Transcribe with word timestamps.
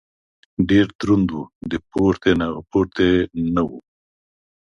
ډېر 0.69 0.87
دروند 0.99 1.29
و. 1.37 1.41
د 1.69 1.73
پورتې 1.89 2.31
نه 3.55 3.61
و. 3.69 3.71